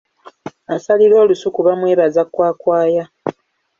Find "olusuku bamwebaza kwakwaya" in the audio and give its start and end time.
1.23-3.03